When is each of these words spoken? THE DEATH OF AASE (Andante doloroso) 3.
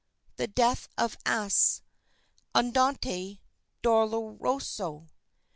THE 0.37 0.47
DEATH 0.47 0.89
OF 0.97 1.15
AASE 1.27 1.83
(Andante 2.55 3.39
doloroso) 3.83 5.01
3. 5.03 5.09